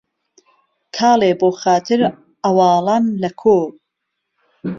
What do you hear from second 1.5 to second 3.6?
خاتر عەواڵان لە کۆ